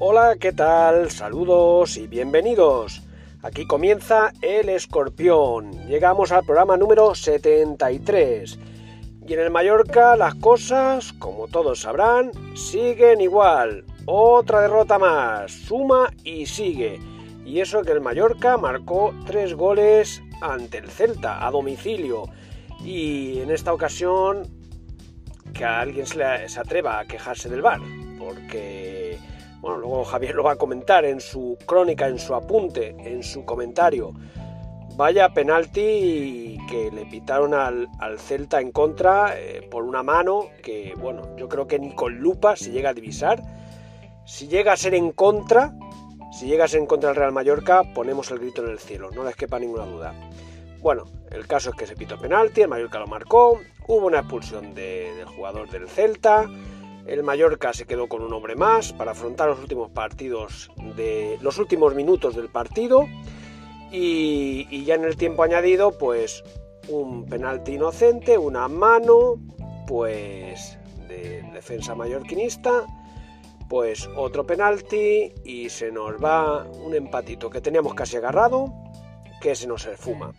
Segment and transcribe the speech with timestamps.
[0.00, 1.10] Hola, ¿qué tal?
[1.10, 3.02] Saludos y bienvenidos.
[3.42, 5.72] Aquí comienza El Escorpión.
[5.88, 8.60] Llegamos al programa número 73.
[9.26, 13.84] Y en el Mallorca las cosas, como todos sabrán, siguen igual.
[14.06, 15.50] Otra derrota más.
[15.50, 17.00] Suma y sigue.
[17.44, 22.28] Y eso que el Mallorca marcó tres goles ante el Celta a domicilio.
[22.84, 24.46] Y en esta ocasión
[25.52, 27.80] que a alguien se, se atreva a quejarse del bar.
[28.16, 28.97] Porque
[29.60, 33.44] bueno, luego Javier lo va a comentar en su crónica, en su apunte, en su
[33.44, 34.12] comentario.
[34.96, 41.36] Vaya penalti que le pitaron al, Celta en contra eh, por una mano que, bueno,
[41.36, 43.42] yo creo que ni con lupa se llega a divisar.
[44.24, 45.72] Si llega a ser en contra,
[46.32, 49.10] si llega a ser en contra del Real Mallorca, ponemos el grito en el cielo,
[49.12, 50.14] no les quepa ninguna duda.
[50.80, 54.74] Bueno, el caso es que se pitó penalti, el Mallorca lo marcó, hubo una expulsión
[54.74, 56.48] del jugador del Celta,
[57.08, 61.58] el Mallorca se quedó con un hombre más para afrontar los últimos partidos de los
[61.58, 63.06] últimos minutos del partido
[63.90, 66.44] y, ya en el tiempo añadido pues
[66.88, 69.36] un penalti inocente, una mano
[69.86, 72.84] pues de defensa mallorquinista,
[73.70, 78.72] pues otro penalti y se nos va un empatito que teníamos casi agarrado
[79.40, 80.32] que se nos esfuma.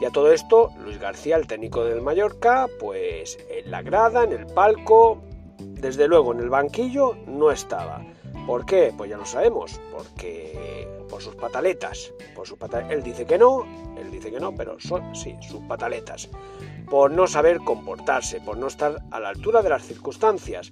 [0.00, 4.32] Y a todo esto, Luis García, el técnico del Mallorca, pues en la grada, en
[4.32, 5.22] el palco,
[5.62, 8.04] desde luego en el banquillo no estaba.
[8.46, 8.92] ¿Por qué?
[8.96, 12.56] Pues ya lo sabemos, porque por sus pataletas, por sus
[12.88, 13.64] Él dice que no,
[13.96, 16.28] él dice que no, pero son sí, sus pataletas.
[16.88, 20.70] Por no saber comportarse, por no estar a la altura de las circunstancias.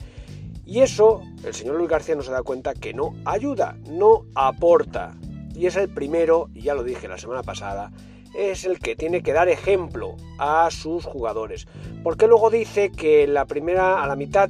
[0.65, 5.15] Y eso, el señor Luis García no se da cuenta que no ayuda, no aporta.
[5.55, 7.93] Y es el primero, y ya lo dije la semana pasada,
[8.35, 11.67] es el que tiene que dar ejemplo a sus jugadores.
[12.03, 14.49] Porque luego dice que la primera, a la mitad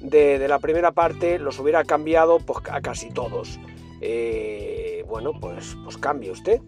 [0.00, 3.58] de, la primera parte los hubiera cambiado pues, a casi todos.
[4.00, 6.60] Eh, bueno, pues, pues cambie usted.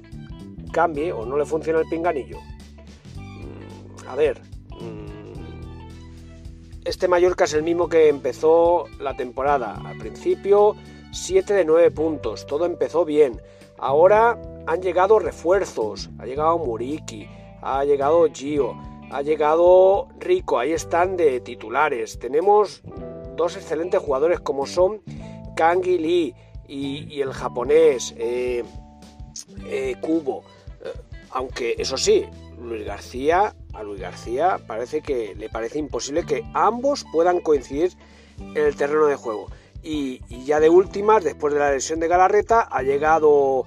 [0.73, 2.39] Cambie o no le funciona el pinganillo.
[3.17, 4.41] Mm, a ver.
[4.81, 5.21] Mm,
[6.85, 9.81] este Mallorca es el mismo que empezó la temporada.
[9.85, 10.77] Al principio
[11.13, 12.47] 7 de 9 puntos.
[12.47, 13.41] Todo empezó bien.
[13.79, 16.11] Ahora han llegado refuerzos.
[16.19, 17.29] Ha llegado Muriki.
[17.63, 18.77] Ha llegado Gio.
[19.11, 20.59] Ha llegado Rico.
[20.59, 22.19] Ahí están de titulares.
[22.19, 22.83] Tenemos
[23.41, 25.01] dos excelentes jugadores como son
[25.57, 26.35] Kangi Lee
[26.69, 28.63] y, el japonés eh,
[29.65, 30.45] eh, Kubo.
[30.85, 30.93] Eh,
[31.31, 32.27] aunque eso sí,
[32.61, 37.93] Luis García, a Luis García parece que le parece imposible que ambos puedan coincidir
[38.39, 39.47] en el terreno de juego.
[39.83, 43.65] Y, ya de últimas, después de la lesión de Galarreta, ha llegado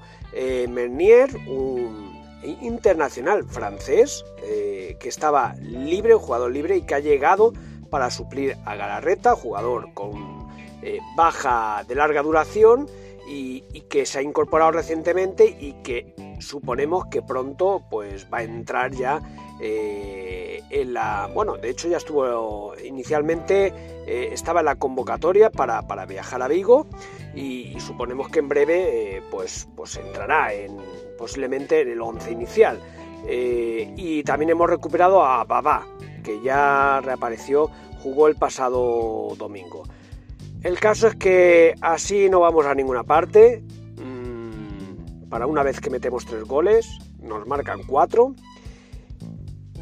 [0.69, 2.13] Mernier, un
[2.62, 7.53] internacional francés que estaba libre, un jugador libre y que ha llegado
[7.93, 10.47] para suplir a Galarreta, jugador con
[10.81, 12.87] eh, baja de larga duración
[13.27, 18.93] y, que se ha incorporado recientemente y que suponemos que pronto pues va a entrar
[18.93, 19.21] ya
[19.61, 23.71] eh, en la bueno de hecho ya estuvo inicialmente
[24.07, 26.87] eh, estaba en la convocatoria para, viajar a Vigo
[27.35, 30.77] y, suponemos que en breve pues pues entrará en
[31.15, 32.79] posiblemente en el once inicial.
[33.25, 35.87] Y también hemos recuperado a Baba
[36.23, 37.69] que ya reapareció,
[38.01, 39.84] jugó el pasado domingo.
[40.63, 43.61] El caso es que así no vamos a ninguna parte.
[43.97, 46.88] Mm, para una vez que metemos tres goles,
[47.22, 48.33] nos marcan cuatro.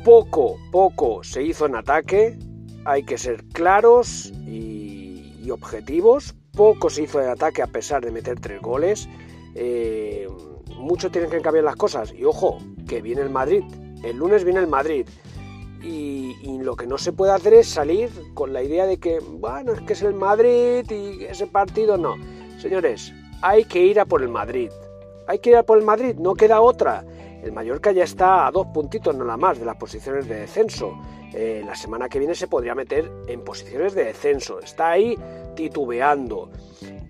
[0.03, 2.37] Poco, poco se hizo en ataque.
[2.85, 6.33] Hay que ser claros y, objetivos.
[6.53, 9.07] Poco se hizo en ataque a pesar de meter tres goles.
[9.53, 10.27] Eh,
[10.77, 12.13] mucho tienen que cambiar las cosas.
[12.13, 12.57] Y ojo,
[12.87, 13.63] que viene el Madrid.
[14.03, 15.05] El lunes viene el Madrid.
[15.83, 19.73] Y, lo que no se puede hacer es salir con la idea de que, bueno,
[19.73, 22.15] es que es el Madrid y ese partido no.
[22.59, 23.11] Señores,
[23.41, 24.69] hay que ir a por el Madrid.
[25.27, 27.03] Hay que ir a por el Madrid, no queda otra.
[27.41, 30.93] El Mallorca ya está a dos puntitos nada más de las posiciones de descenso.
[31.33, 34.59] Eh, la semana que viene se podría meter en posiciones de descenso.
[34.59, 35.17] Está ahí
[35.55, 36.49] titubeando.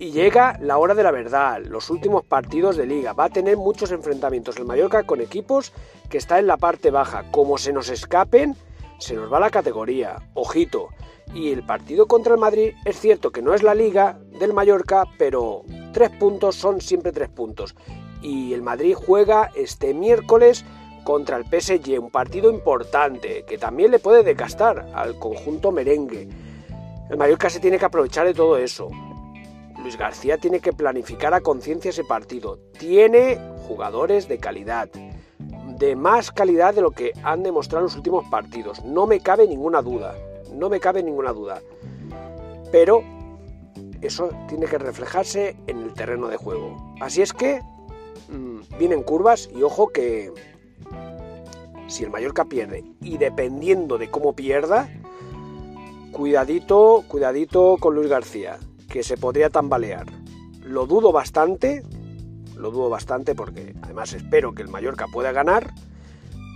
[0.01, 3.13] Y llega la hora de la verdad, los últimos partidos de liga.
[3.13, 5.74] Va a tener muchos enfrentamientos el Mallorca con equipos
[6.09, 7.25] que está en la parte baja.
[7.30, 8.56] Como se nos escapen,
[8.98, 10.15] se nos va la categoría.
[10.33, 10.88] Ojito.
[11.36, 15.03] Y el partido contra el Madrid es cierto que no es la liga del Mallorca,
[15.19, 17.75] pero tres puntos son siempre tres puntos.
[18.24, 20.65] Y el Madrid juega este miércoles
[21.03, 26.27] contra el PSG, un partido importante que también le puede decastar al conjunto merengue.
[27.07, 28.89] El Mallorca se tiene que aprovechar de todo eso.
[29.81, 32.59] Luis García tiene que planificar a conciencia ese partido.
[32.77, 34.89] Tiene jugadores de calidad
[35.81, 38.83] de más calidad de lo que han demostrado los últimos partidos.
[38.85, 40.15] No me cabe ninguna duda.
[40.53, 41.59] No me cabe ninguna duda.
[42.71, 43.03] Pero
[44.01, 46.77] eso tiene que reflejarse en el terreno de juego.
[47.01, 47.61] Así es que
[48.29, 50.31] mm, vienen curvas y ojo que
[51.87, 54.87] si el Mallorca pierde y dependiendo de cómo pierda,
[56.11, 58.59] cuidadito, cuidadito con Luis García,
[58.91, 60.05] que se podría tambalear.
[60.63, 61.83] Lo dudo bastante,
[62.57, 65.73] lo dudo bastante porque además espero que el Mallorca pueda ganar,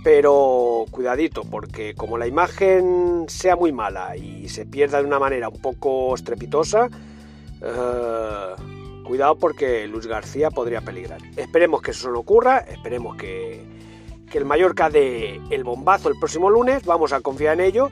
[0.04, 5.48] pero cuidadito porque como la imagen sea muy mala y se pierda de una manera
[5.48, 6.90] un poco estrepitosa,
[7.62, 8.54] eh,
[9.04, 11.20] cuidado porque Luis García podría peligrar.
[11.36, 13.64] Esperemos que eso no ocurra, esperemos que,
[14.30, 17.90] que el Mallorca dé el bombazo el próximo lunes, vamos a confiar en ello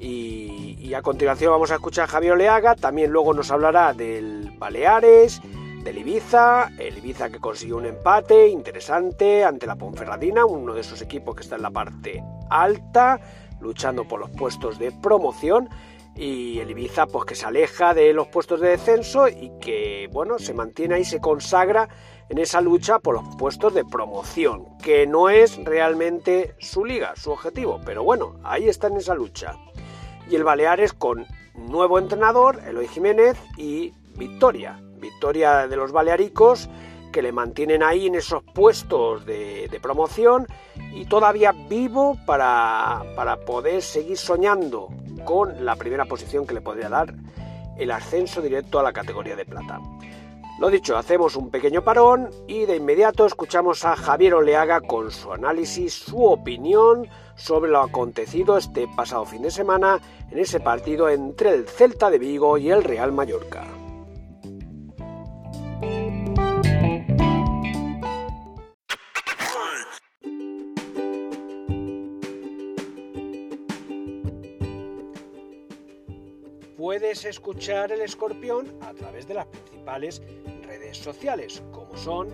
[0.00, 5.40] y, a continuación vamos a escuchar a Javier Oleaga, también luego nos hablará del Baleares,
[5.84, 11.00] del Ibiza, el Ibiza que consiguió un empate interesante ante la Ponferradina, uno de esos
[11.00, 13.20] equipos que está en la parte alta,
[13.60, 15.68] luchando por los puestos de promoción.
[16.16, 20.38] Y el Ibiza pues que se aleja de los puestos de descenso y que bueno
[20.38, 21.88] se mantiene ahí se consagra
[22.28, 27.30] en esa lucha por los puestos de promoción que no es realmente su liga su
[27.30, 27.80] objetivo.
[27.86, 29.56] Pero bueno ahí está en esa lucha
[30.30, 34.80] y el Baleares con nuevo entrenador, Eloy Jiménez y victoria.
[34.98, 36.68] Victoria de los Balearicos
[37.12, 40.46] que le mantienen ahí en esos puestos de, promoción
[40.94, 44.88] y todavía vivo para, para poder seguir soñando
[45.24, 47.14] con la primera posición que le podría dar
[47.76, 49.80] el ascenso directo a la categoría de plata.
[50.60, 55.32] Lo dicho, hacemos un pequeño parón y de inmediato escuchamos a Javier Oleaga con su
[55.32, 59.98] análisis, su opinión sobre lo acontecido este pasado fin de semana
[60.30, 63.79] en ese partido entre el Celta de Vigo y el Real Mallorca.
[77.10, 80.22] Puedes escuchar el escorpión a través de las principales
[80.62, 82.28] redes sociales, como son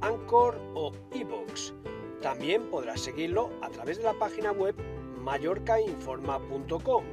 [0.00, 1.72] Anchor o Evox.
[2.20, 4.74] También podrás seguirlo a través de la página web
[5.20, 7.04] mallorcainforma.com.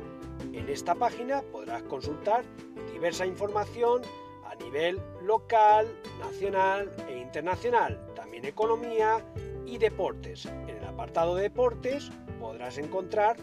[0.54, 2.44] En esta página podrás consultar
[2.92, 4.02] diversa información
[4.44, 5.86] a nivel local,
[6.18, 9.24] nacional e internacional, también economía
[9.68, 10.48] y deportes.
[10.48, 12.10] En el apartado de deportes
[12.40, 13.38] podrás encontrar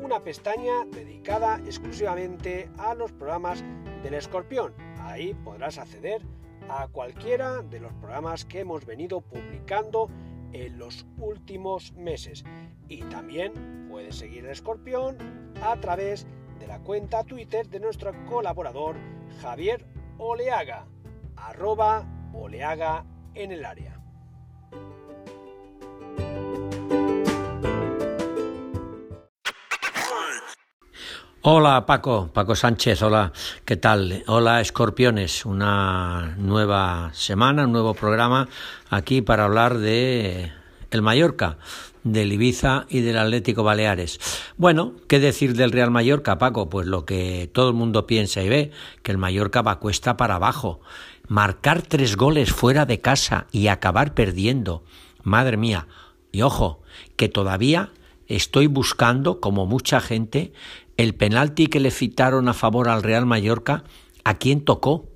[0.00, 3.64] una pestaña dedicada exclusivamente a los programas
[4.02, 4.74] del escorpión.
[5.00, 6.22] Ahí podrás acceder
[6.68, 10.08] a cualquiera de los programas que hemos venido publicando
[10.52, 12.44] en los últimos meses.
[12.88, 15.16] Y también puedes seguir el escorpión
[15.62, 16.26] a través
[16.58, 18.96] de la cuenta Twitter de nuestro colaborador
[19.40, 19.84] Javier
[20.18, 20.86] Oleaga,
[21.36, 23.04] arroba Oleaga
[23.34, 23.95] en el área.
[31.48, 33.32] Hola Paco, Paco Sánchez, hola,
[33.64, 34.24] ¿qué tal?
[34.26, 38.48] Hola Escorpiones, una nueva semana, un nuevo programa
[38.90, 40.50] aquí para hablar de
[40.90, 41.58] el Mallorca,
[42.02, 44.18] del Ibiza y del Atlético Baleares.
[44.56, 46.68] Bueno, ¿qué decir del Real Mallorca, Paco?
[46.68, 48.72] Pues lo que todo el mundo piensa y ve,
[49.04, 50.80] que el Mallorca va cuesta para abajo.
[51.28, 54.82] Marcar tres goles fuera de casa y acabar perdiendo.
[55.22, 55.86] Madre mía.
[56.32, 56.82] Y ojo,
[57.14, 57.92] que todavía
[58.26, 60.52] estoy buscando, como mucha gente,
[60.96, 63.84] el penalti que le citaron a favor al Real Mallorca,
[64.24, 65.08] ¿a quién tocó?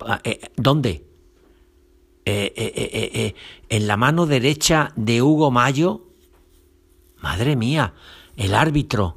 [0.00, 1.04] Ah, eh, ¿Dónde?
[2.24, 3.34] Eh, eh,
[3.68, 6.02] ¿En la mano derecha de Hugo Mayo?
[7.18, 7.94] Madre mía,
[8.36, 9.16] el árbitro,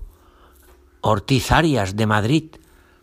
[1.02, 2.44] Ortiz Arias de Madrid.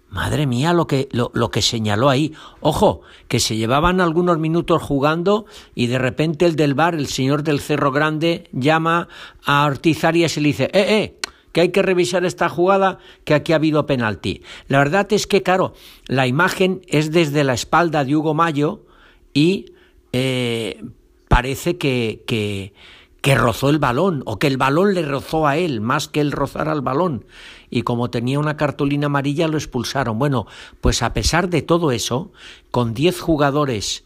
[0.09, 2.33] Madre mía lo que, lo, lo, que señaló ahí.
[2.61, 7.43] Ojo, que se llevaban algunos minutos jugando y de repente el del bar, el señor
[7.43, 9.09] del Cerro Grande, llama
[9.45, 11.19] a Ortiz Arias y le dice, eh, eh,
[11.57, 14.43] que hay que revisar esta jugada, que aquí ha habido penalti.
[14.69, 15.73] La verdad es que, claro,
[16.07, 18.85] la imagen es desde la espalda de Hugo Mayo
[19.33, 19.73] y
[20.13, 20.85] eh,
[21.29, 22.75] parece que, que,
[23.23, 26.31] que rozó el balón o que el balón le rozó a él más que él
[26.31, 27.25] rozar al balón.
[27.71, 30.19] Y como tenía una cartulina amarilla lo expulsaron.
[30.19, 30.47] Bueno,
[30.83, 32.33] pues a pesar de todo eso,
[32.71, 34.05] con 10 jugadores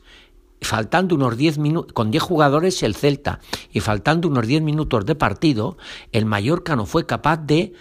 [0.60, 3.40] faltando unos 10 minutos, con 10 jugadores el Celta
[3.72, 5.78] y faltando unos 10 minutos de partido,
[6.12, 7.72] el Mallorca no fue capaz de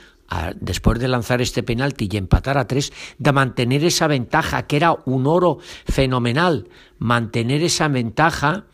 [0.60, 4.96] después de lanzar este penalti y empatar a tres, de mantener esa ventaja, que era
[5.06, 8.66] un oro fenomenal, mantener esa ventaja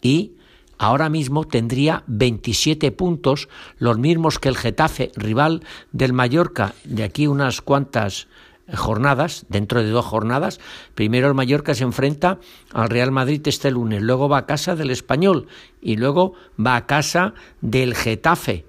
[0.00, 0.36] y
[0.78, 7.26] ahora mismo tendría 27 puntos, los mismos que el Getafe, rival del Mallorca, de aquí
[7.26, 8.26] unas cuantas
[8.74, 10.60] jornadas, dentro de dos jornadas.
[10.94, 12.38] Primero el Mallorca se enfrenta
[12.72, 15.46] al Real Madrid este lunes, luego va a casa del Español
[15.80, 18.64] y luego va a casa del Getafe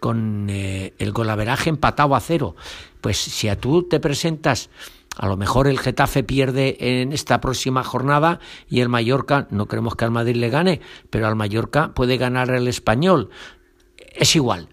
[0.00, 2.54] con eh, el golaveraje empatado a cero.
[3.00, 4.70] Pues si a tú te presentas
[5.18, 8.38] A lo mejor el Getafe pierde en esta próxima jornada
[8.68, 12.50] y el Mallorca, no creemos que al Madrid le gane, pero al Mallorca puede ganar
[12.50, 13.30] el español.
[14.14, 14.68] Es igual.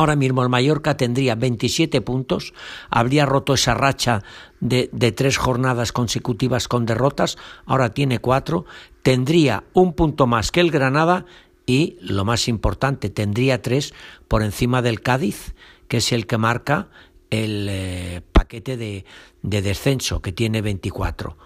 [0.00, 2.54] Ahora mismo el Mallorca tendría 27 puntos,
[2.88, 4.22] habría roto esa racha
[4.58, 8.64] de, de, tres jornadas consecutivas con derrotas, ahora tiene cuatro,
[9.02, 11.26] tendría un punto más que el Granada
[11.66, 13.92] y, lo más importante, tendría tres
[14.26, 15.54] por encima del Cádiz,
[15.86, 16.88] que es el que marca
[17.28, 19.04] el eh, paquete de,
[19.42, 21.36] de descenso, que tiene 24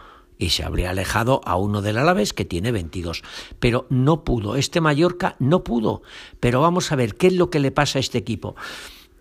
[0.45, 3.23] y se habría alejado a uno del Alavés que tiene 22.
[3.59, 6.03] Pero no pudo, este Mallorca no pudo.
[6.39, 8.55] Pero vamos a ver qué es lo que le pasa a este equipo.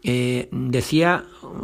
[0.03, 1.23] Eh, decía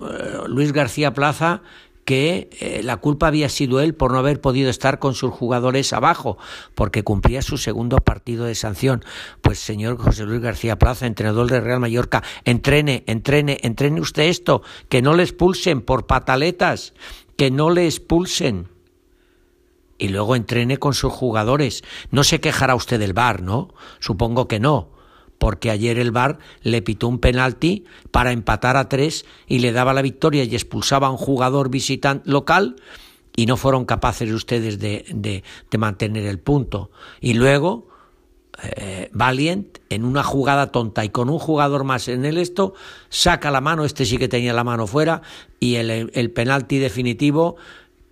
[0.09, 1.61] eh, Luis García Plaza
[2.05, 5.91] que eh, la culpa había sido él por no haber podido estar con sus jugadores
[5.91, 6.37] abajo,
[6.73, 9.03] porque cumplía su segundo partido de sanción.
[9.41, 14.63] Pues señor José Luis García Plaza, entrenador del Real Mallorca, entrene, entrene, entrene usted esto,
[14.87, 16.93] que no le expulsen por pataletas,
[17.35, 18.69] que no le expulsen
[19.99, 21.83] y luego entrene con sus jugadores.
[22.09, 23.73] No se quejará usted del VAR, ¿no?
[23.99, 24.89] Supongo que no,
[25.37, 29.93] porque ayer el VAR le pitó un penalti para empatar a tres y le daba
[29.93, 32.77] la victoria y expulsaba a un jugador visitante local
[33.35, 36.91] y no fueron capaces ustedes de, de, mantener el punto.
[37.21, 37.87] Y luego
[38.61, 42.73] eh, Valiant, en una jugada tonta y con un jugador más en el esto,
[43.07, 45.21] saca la mano, este sí que tenía la mano fuera,
[45.59, 47.55] y el, el penalti definitivo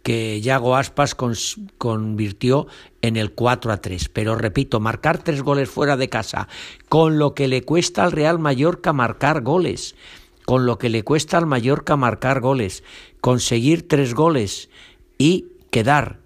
[0.08, 1.16] que Yago Aspas
[1.78, 2.68] convirtió
[3.02, 4.08] en el 4 a 3.
[4.08, 6.48] Pero repito, marcar tres goles fuera de casa,
[6.88, 9.98] con lo que le cuesta al Real Mallorca marcar goles,
[10.46, 12.86] con lo que le cuesta al Mallorca marcar goles,
[13.20, 14.70] conseguir tres goles
[15.18, 16.22] y quedar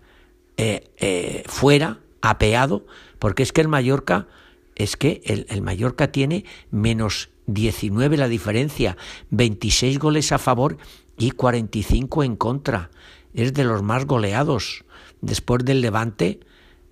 [0.57, 2.85] eh, eh, fuera, apeado,
[3.17, 4.27] porque es que el Mallorca,
[4.75, 8.95] es que el, el Mallorca tiene menos 19 la diferencia,
[9.31, 10.77] 26 goles a favor
[11.17, 12.91] y 45 en contra
[13.33, 14.85] es de los más goleados.
[15.21, 16.39] Después del Levante,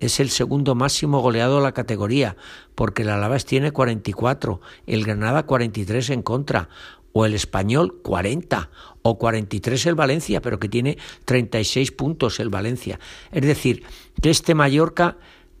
[0.00, 2.36] es el segundo máximo goleado de la categoría,
[2.74, 6.68] porque el Alavés tiene 44, el Granada 43 en contra,
[7.12, 8.70] o el Español 40,
[9.02, 12.98] o 43 el Valencia, pero que tiene 36 puntos el Valencia.
[13.30, 13.82] Es decir,
[14.22, 15.18] que este Mallorca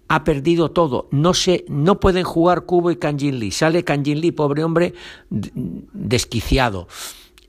[0.08, 1.08] ha perdido todo.
[1.10, 4.94] No se, no pueden jugar Cubo y Canjin Sale Canjin pobre hombre,
[5.28, 6.88] desquiciado.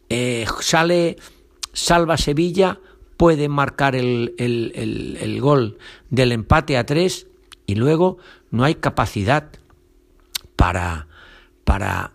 [0.09, 1.15] Eh, sale
[1.73, 2.79] Salva Sevilla
[3.21, 5.77] puede marcar el, el, gol
[6.09, 7.27] del empate a tres
[7.67, 8.17] y luego
[8.49, 9.51] no hay capacidad
[10.55, 11.07] para,
[11.63, 12.13] para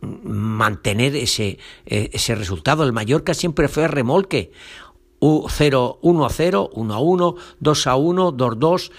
[0.00, 2.84] mantener ese, e, ese resultado.
[2.84, 4.52] El Mallorca siempre fue a remolque.
[5.20, 8.92] 0, 1 a 0, 1 a 1, 2 a 1, 2 2,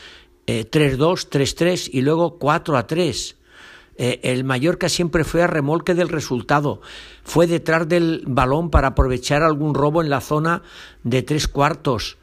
[0.69, 3.35] 3 2, 3 3 y luego 4 a 3.
[3.95, 6.81] Eh, el Mallorca siempre fue a remolque del resultado,
[7.23, 10.63] fue detrás del balón para aprovechar algún robo en la zona
[11.03, 12.17] de tres cuartos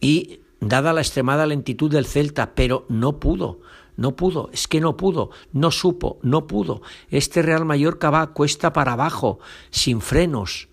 [0.00, 3.60] y dada la extremada lentitud del Celta, pero no pudo,
[3.96, 6.82] no pudo, es que no pudo, no supo, no pudo.
[7.10, 10.68] Este Real Mallorca va cuesta para abajo, sin frenos.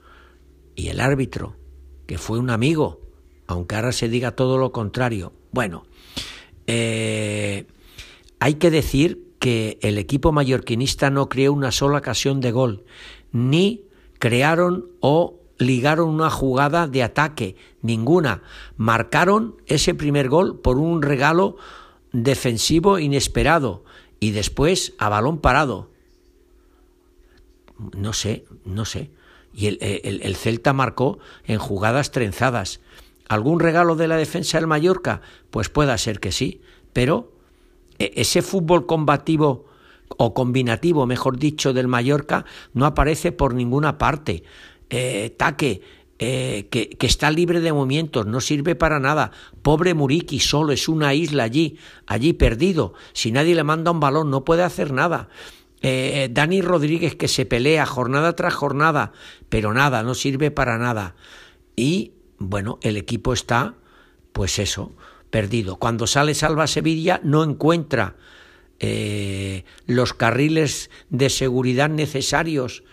[0.76, 1.56] Y el árbitro,
[2.06, 3.02] que fue un amigo,
[3.48, 5.34] aunque ahora se diga todo lo contrario.
[5.52, 5.86] Bueno,
[6.68, 7.66] eh,
[8.40, 12.84] hay que decir que el equipo mallorquinista no creó una sola ocasión de gol,
[13.32, 13.84] ni
[14.18, 18.42] crearon o ligaron una jugada de ataque, ninguna.
[18.76, 21.58] Marcaron ese primer gol por un regalo
[22.12, 23.84] defensivo inesperado
[24.20, 25.92] y después a balón parado.
[27.96, 29.12] No sé, no sé.
[29.54, 32.80] Y el, el, Celta marcó en jugadas trenzadas.
[33.30, 35.22] ¿Algún regalo de la defensa del Mallorca?
[35.52, 37.35] Pues pueda ser que sí, pero
[38.00, 39.66] ese fútbol combativo
[40.18, 44.44] o combinativo, mejor dicho, del Mallorca no aparece por ninguna parte.
[44.90, 45.82] Eh, taque,
[46.20, 49.32] eh, que, que, está libre de movimientos, no sirve para nada.
[49.62, 52.94] Pobre Muriqui, solo es una isla allí, allí perdido.
[53.14, 55.30] Si nadie le manda un balón, no puede hacer nada.
[55.82, 59.12] Eh, Dani Rodríguez que se pelea jornada tras jornada,
[59.50, 61.16] pero nada, no sirve para nada.
[61.76, 63.76] Y bueno, el equipo está,
[64.32, 64.94] pues eso,
[65.36, 65.76] perdido.
[65.76, 68.16] Cuando sale Salva Sevilla no encuentra
[68.80, 72.86] eh, los carriles de seguridad necesarios,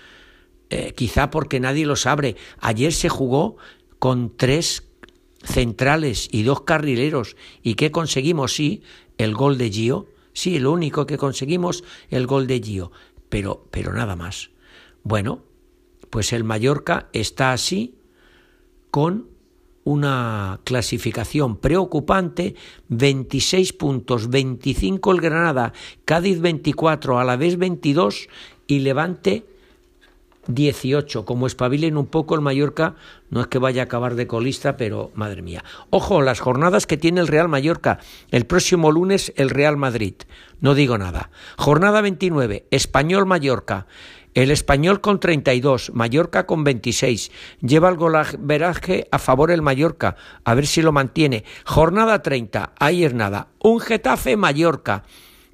[0.69, 2.35] eh, quizá porque nadie los abre.
[2.59, 3.59] Ayer se jugó
[4.01, 4.89] con tres
[5.45, 7.37] centrales y dos carrileros.
[7.63, 8.57] ¿Y qué conseguimos?
[8.57, 8.83] Sí,
[9.19, 10.09] el gol de Gio.
[10.33, 12.91] Sí, lo único que conseguimos, el gol de Gio.
[13.29, 14.51] Pero, pero nada más.
[15.05, 15.45] Bueno,
[16.11, 18.01] pues el Mallorca está así
[18.91, 19.32] con
[19.85, 22.55] una clasificación preocupante,
[22.89, 25.73] 26 puntos, 25 el Granada,
[26.05, 28.29] Cádiz 24, Alavés 22
[28.67, 29.45] y Levante
[30.47, 31.25] 18.
[31.25, 32.97] Como espabilen un poco el Mallorca,
[33.31, 35.65] no es que vaya a acabar de colista, pero madre mía.
[35.91, 37.99] Ojo, las jornadas que tiene el Real Mallorca.
[38.31, 40.15] El próximo lunes el Real Madrid.
[40.61, 41.31] No digo nada.
[41.57, 43.87] Jornada 29, Español Mallorca.
[44.35, 47.31] El español con 32, Mallorca con 26.
[47.61, 51.45] Lleva el golaveraje a favor el Mallorca, a ver si lo mantiene.
[51.67, 53.49] Jornada 30, ahí es nada.
[53.59, 55.03] Un Getafe Mallorca,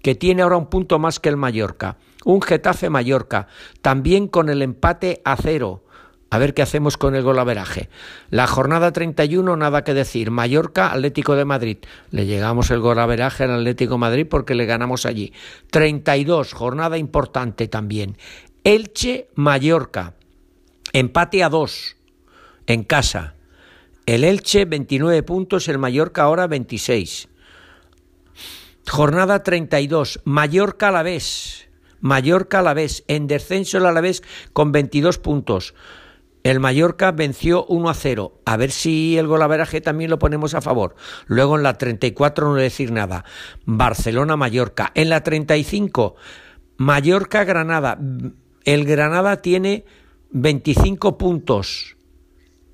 [0.00, 1.96] que tiene ahora un punto más que el Mallorca.
[2.24, 3.48] Un Getafe Mallorca,
[3.82, 5.82] también con el empate a cero.
[6.30, 7.88] A ver qué hacemos con el golaveraje.
[8.28, 10.30] La jornada 31, nada que decir.
[10.30, 11.78] Mallorca, Atlético de Madrid.
[12.10, 15.32] Le llegamos el golaveraje al Atlético de Madrid porque le ganamos allí.
[15.70, 18.18] 32, jornada importante también.
[18.68, 20.12] Elche Mallorca.
[20.92, 21.96] Empate a dos
[22.66, 23.34] en casa.
[24.04, 27.30] El Elche 29 puntos, el Mallorca ahora 26.
[28.86, 30.20] Jornada 32.
[30.24, 31.70] Mallorca Alavés.
[32.00, 33.04] Mallorca Alavés.
[33.08, 34.22] En descenso el Alavés
[34.52, 35.74] con 22 puntos.
[36.42, 38.42] El Mallorca venció 1 a 0.
[38.44, 40.94] A ver si el golaveraje también lo ponemos a favor.
[41.24, 43.24] Luego en la 34 no decir nada.
[43.64, 44.92] Barcelona Mallorca.
[44.94, 46.16] En la 35
[46.76, 47.98] Mallorca Granada.
[48.64, 49.84] El Granada tiene
[50.30, 51.96] 25 puntos.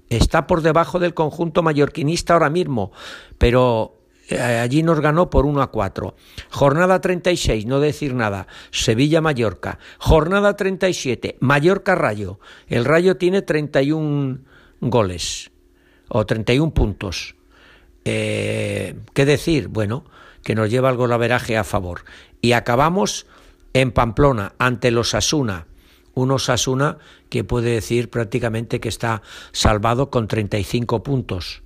[0.08, 2.92] Está por debajo del conjunto mallorquinista ahora mismo,
[3.38, 6.14] pero eh, allí nos ganó por 1 a 4.
[6.50, 8.46] Jornada 36, no decir nada.
[8.70, 9.78] Sevilla-Mallorca.
[9.98, 12.38] Jornada 37, Mallorca-Rayo.
[12.68, 14.40] El Rayo tiene 31
[14.80, 15.50] goles
[16.08, 17.36] o 31 puntos.
[18.04, 19.68] Eh, ¿Qué decir?
[19.68, 20.04] Bueno,
[20.42, 22.04] que nos lleva el golaveraje a favor.
[22.40, 23.26] Y acabamos
[23.72, 25.66] en Pamplona, ante los Asuna
[26.14, 31.62] un Osasuna que puede decir prácticamente que está salvado con 35 puntos,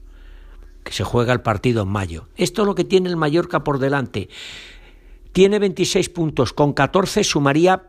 [0.84, 2.28] que se juega el partido en mayo.
[2.36, 4.28] Esto es lo que tiene el Mallorca por delante.
[5.32, 7.82] Tiene 26 puntos, con 14 sumaría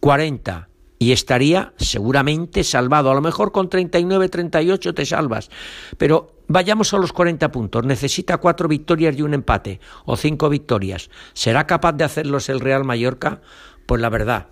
[0.00, 0.68] 40
[1.02, 3.10] y estaría seguramente salvado.
[3.10, 5.50] A lo mejor con 39, 38 te salvas,
[5.98, 7.84] pero vayamos a los 40 puntos.
[7.84, 11.10] Necesita cuatro victorias y un empate, o cinco victorias.
[11.32, 13.40] ¿Será capaz de hacerlos el Real Mallorca?
[13.86, 14.46] Pues la verdad,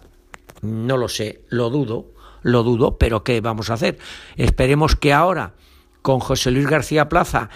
[0.62, 3.98] no lo sé, lo dudo, lo dudo, pero ¿qué vamos a hacer?
[4.36, 5.54] Esperemos que ahora,
[6.02, 7.50] con José Luis García Plaza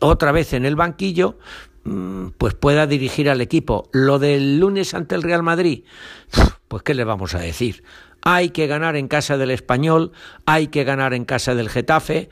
[0.00, 1.38] otra vez en el banquillo,
[1.84, 3.88] mm, pues pueda dirigir al equipo.
[3.92, 5.84] Lo del lunes ante el Real Madrid,
[6.68, 7.82] pues ¿qué le vamos a decir?
[8.22, 10.12] Hay que ganar en casa del español,
[10.44, 12.30] hay que ganar en casa del Getafe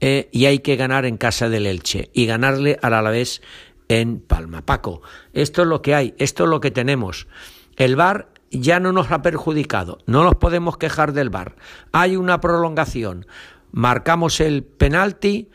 [0.00, 3.42] eh, y hay que ganar en casa del Elche y ganarle al Alavés
[3.88, 4.62] en Palma.
[4.62, 7.26] Paco, esto es lo que hay, esto es lo que tenemos.
[7.76, 8.28] El VAR
[8.60, 11.56] ya no nos ha perjudicado, no nos podemos quejar del VAR.
[11.92, 13.26] Hay una prolongación,
[13.72, 15.50] marcamos el penalti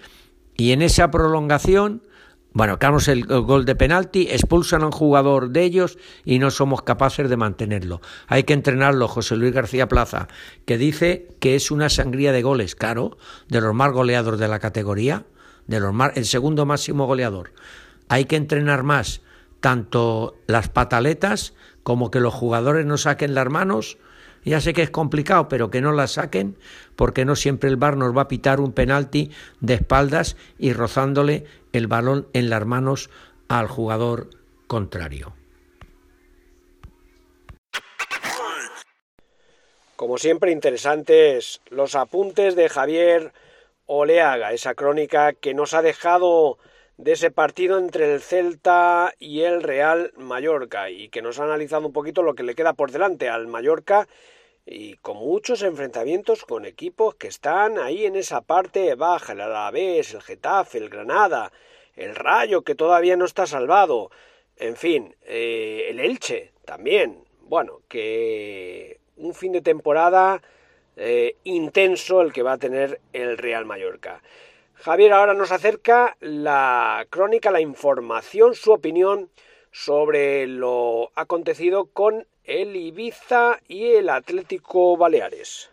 [0.56, 2.04] y en esa prolongación,
[2.52, 6.82] bueno, marcamos el, gol de penalti, expulsan a un jugador de ellos y no somos
[6.82, 8.02] capaces de mantenerlo.
[8.28, 10.28] Hay que entrenarlo, José Luis García Plaza,
[10.66, 14.60] que dice que es una sangría de goles, claro, de los más goleadores de la
[14.60, 15.26] categoría,
[15.68, 17.54] de los el segundo máximo goleador.
[18.10, 19.22] Hay que entrenar más
[19.60, 23.98] tanto las pataletas como que los jugadores no saquen las manos.
[24.46, 26.58] Ya sé que es complicado, pero que no las saquen,
[26.96, 31.46] porque no siempre el bar nos va a pitar un penalti de espaldas y rozándole
[31.74, 33.10] el balón en las manos
[33.50, 34.30] al jugador
[34.68, 35.34] contrario.
[39.96, 43.34] Como siempre, interesantes los apuntes de Javier
[43.86, 46.58] Oleaga, esa crónica que nos ha dejado
[47.00, 51.88] de ese partido entre el Celta y el Real Mallorca y que nos ha analizado
[51.88, 54.10] un poquito lo que le queda por delante al Mallorca
[54.66, 60.14] y con muchos enfrentamientos con equipos que están ahí en esa parte baja, el Alavés,
[60.14, 61.54] el Getafe, el Granada,
[61.96, 64.12] el Rayo que todavía no está salvado,
[64.58, 70.42] en fin, eh, el Elche también, bueno, que un fin de temporada
[70.98, 74.22] eh, intenso el que va a tener el Real Mallorca.
[74.82, 79.30] Javier ahora nos acerca la crónica, la información, su opinión
[79.72, 85.70] sobre lo acontecido con el Ibiza y el Atlético Baleares.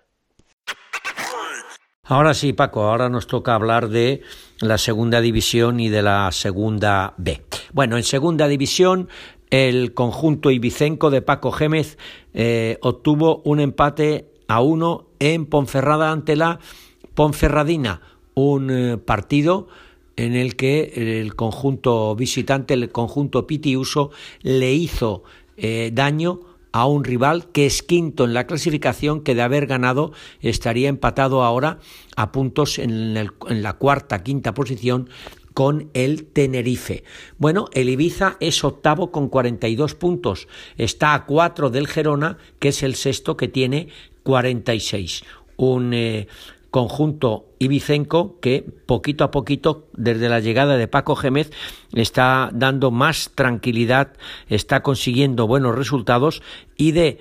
[2.03, 4.23] Ahora sí, Paco, ahora nos toca hablar de
[4.61, 7.45] la segunda división y de la segunda B.
[7.73, 9.09] Bueno, en segunda división
[9.51, 11.97] el conjunto ibicenco de Paco Gémez
[12.35, 16.59] eh, obtuvo un empate a uno en Ponferrada ante la
[17.15, 18.01] Ponferradina
[18.37, 19.67] un eh, partido
[20.17, 24.11] en el que el conjunto visitante, el conjunto Pitiuso,
[24.43, 25.25] le hizo
[25.57, 26.41] eh, daño
[26.73, 31.43] a un rival que es quinto en la clasificación, que de haber ganado estaría empatado
[31.43, 31.79] ahora
[32.15, 35.09] a puntos en, en la cuarta, quinta posición
[35.55, 37.05] con el Tenerife.
[37.39, 42.83] Bueno, el Ibiza es octavo con 42 puntos, está a cuatro del Gerona, que es
[42.83, 43.89] el sexto que tiene
[44.25, 45.25] 46.
[45.57, 46.27] Un eh,
[46.77, 51.51] conjunto ibicenco que poquito a poquito, desde la llegada de Paco Gémez,
[51.95, 54.13] está dando más tranquilidad,
[54.51, 56.43] está consiguiendo buenos resultados
[56.77, 57.19] y de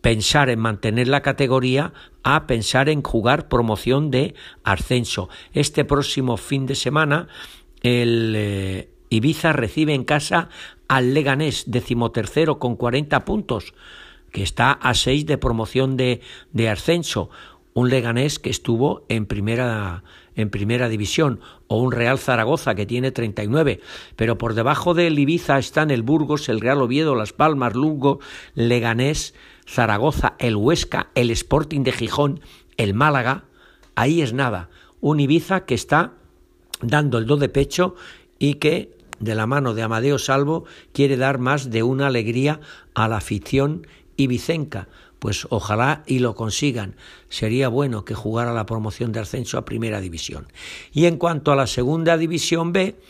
[0.00, 1.92] pensar en mantener la categoría
[2.24, 4.34] a pensar en jugar promoción de
[4.64, 5.28] ascenso.
[5.52, 7.28] Este próximo fin de semana
[7.80, 10.48] el eh, Ibiza recibe en casa
[10.88, 13.72] al Leganés, decimotercero con 40 puntos,
[14.32, 17.30] que está a 6 de promoción de, de ascenso
[17.74, 20.04] un Leganés que estuvo en primera,
[20.36, 23.80] en primera división, o un Real Zaragoza que tiene 39,
[24.16, 28.20] pero por debajo del Ibiza están el Burgos, el Real Oviedo, Las Palmas, Lugo,
[28.54, 29.34] Leganés,
[29.66, 32.40] Zaragoza, el Huesca, el Sporting de Gijón,
[32.76, 33.44] el Málaga,
[33.96, 36.12] ahí es nada, un Ibiza que está
[36.80, 37.96] dando el do de pecho
[38.38, 42.60] y que de la mano de Amadeo Salvo quiere dar más de una alegría
[42.94, 44.88] a la afición ibicenca
[45.24, 46.96] pues ojalá y lo consigan.
[47.30, 50.48] Sería bueno que jugara la promoción de ascenso a Primera División.
[50.92, 53.00] Y en cuanto a la Segunda División B,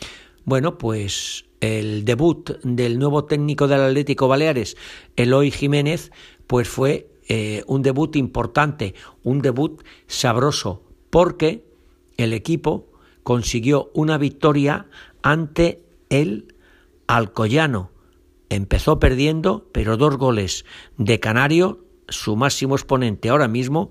[0.45, 4.77] bueno, pues el debut del nuevo técnico del Atlético Baleares,
[5.17, 6.13] Eloy Jiménez,
[6.47, 11.65] pues fue eh, un debut importante, un debut sabroso, porque
[12.17, 12.93] el equipo
[13.25, 14.87] consiguió una victoria
[15.23, 16.55] ante el
[17.09, 17.91] Alcoyano.
[18.51, 20.65] Empezó perdiendo, pero dos goles
[20.97, 23.91] de Canario su máximo exponente ahora mismo,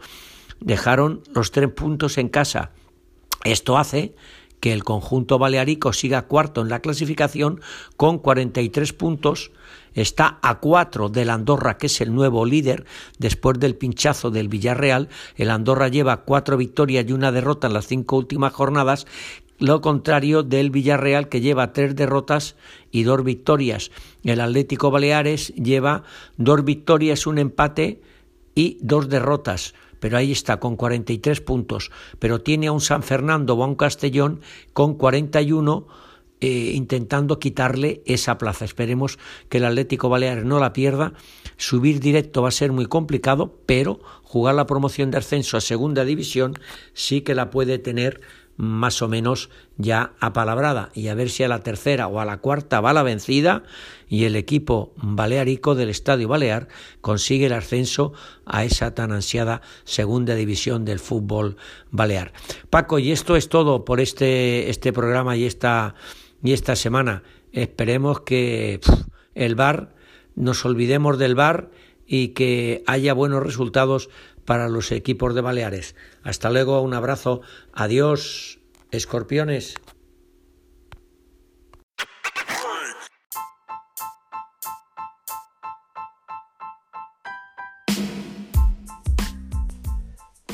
[0.59, 2.71] dejaron los tres puntos en casa.
[3.43, 4.15] Esto hace
[4.63, 7.59] que el conjunto balearico siga cuarto en la clasificación
[7.97, 9.51] con 43 puntos,
[9.93, 12.85] está a cuatro del Andorra, que es el nuevo líder,
[13.19, 15.09] después del pinchazo del Villarreal.
[15.35, 19.05] El Andorra lleva cuatro victorias y una derrota en las cinco últimas jornadas,
[19.59, 22.55] lo contrario del Villarreal que lleva tres derrotas
[22.91, 23.91] y dos victorias.
[24.23, 26.03] El Atlético Baleares lleva
[26.37, 28.01] dos victorias, un empate
[28.55, 29.73] y dos derrotas.
[29.99, 31.91] Pero ahí está, con 43 puntos.
[32.19, 34.41] Pero tiene a un San Fernando o a un Castellón
[34.73, 35.87] con 41
[36.45, 38.65] eh, intentando quitarle esa plaza.
[38.65, 41.13] Esperemos que el Atlético Baleares no la pierda.
[41.55, 46.03] Subir directo va a ser muy complicado, pero jugar la promoción de ascenso a segunda
[46.03, 46.59] división
[46.93, 48.19] sí que la puede tener
[48.55, 52.37] más o menos ya apalabrada y a ver si a la tercera o a la
[52.37, 53.63] cuarta va la vencida
[54.07, 56.67] y el equipo balearico del Estadio Balear
[57.01, 58.13] consigue el ascenso
[58.45, 61.57] a esa tan ansiada segunda división del fútbol
[61.89, 62.33] balear.
[62.69, 65.95] Paco, y esto es todo por este, este programa y esta,
[66.43, 67.23] y esta semana.
[67.51, 68.79] Esperemos que
[69.35, 69.95] el bar,
[70.35, 71.69] nos olvidemos del bar
[72.05, 74.09] y que haya buenos resultados
[74.45, 75.95] para los equipos de Baleares.
[76.23, 77.41] Hasta luego, un abrazo.
[77.73, 78.59] Adiós,
[78.91, 79.75] escorpiones.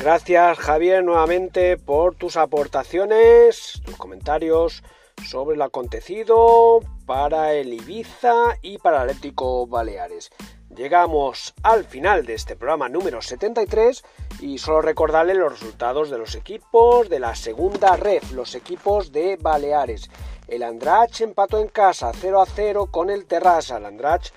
[0.00, 4.82] Gracias Javier nuevamente por tus aportaciones, tus comentarios
[5.28, 10.30] sobre lo acontecido para el Ibiza y para Atlético Baleares.
[10.74, 14.04] Llegamos al final de este programa número 73
[14.40, 19.36] y solo recordarle los resultados de los equipos de la segunda ref, los equipos de
[19.36, 20.08] Baleares.
[20.46, 23.78] El Andrach empató en casa 0 a 0 con el Terrassa.
[23.78, 24.30] El Andrach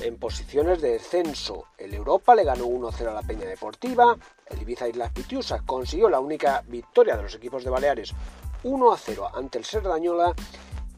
[0.00, 1.66] en posiciones de descenso.
[1.76, 4.16] El Europa le ganó 1-0 a la Peña Deportiva.
[4.46, 8.14] El Ibiza Islas Pitiusas consiguió la única victoria de los equipos de Baleares
[8.62, 10.34] 1-0 ante el Serdañola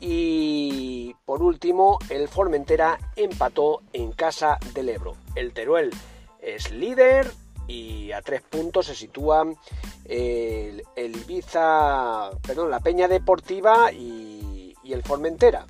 [0.05, 5.15] y por último, el Formentera empató en casa del Ebro.
[5.37, 5.91] El Teruel
[6.41, 7.31] es líder
[7.69, 9.47] y a tres puntos se sitúa
[10.05, 15.67] el, Ibiza, perdón, la Peña Deportiva y, el Formentera.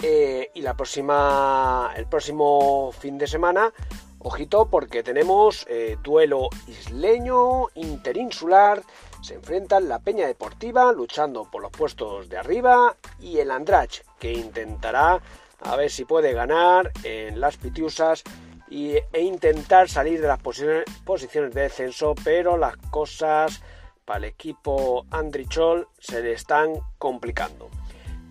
[0.00, 3.72] Eh, y la próxima, el próximo fin de semana,
[4.20, 8.84] ojito porque tenemos eh, duelo isleño, interinsular
[9.26, 14.32] se enfrentan la Peña Deportiva luchando por los puestos de arriba y el Andrach que
[14.32, 15.20] intentará
[15.62, 18.22] a ver si puede ganar en las Pitiusas
[18.70, 23.62] e intentar salir de las posiciones de descenso, pero las cosas
[24.04, 27.68] para el equipo Andrichol se le están complicando.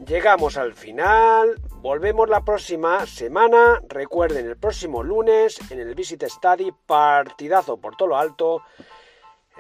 [0.08, 6.72] Llegamos al final, volvemos la próxima semana, recuerden el próximo lunes en el Visit Study,
[6.86, 8.62] partidazo por todo lo alto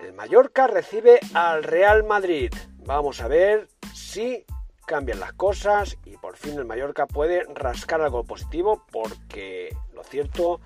[0.01, 2.53] el Mallorca recibe al Real Madrid.
[2.85, 4.45] Vamos a ver si
[4.85, 10.59] cambian las cosas y por fin el Mallorca puede rascar algo positivo porque lo cierto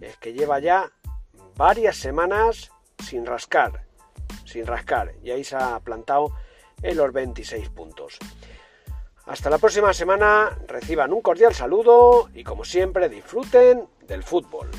[0.00, 0.90] es que lleva ya
[1.56, 2.70] varias semanas
[3.04, 3.84] sin rascar,
[4.44, 6.32] sin rascar y ahí se ha plantado
[6.82, 8.18] en los 26 puntos.
[9.26, 14.70] Hasta la próxima semana, reciban un cordial saludo y como siempre disfruten del fútbol.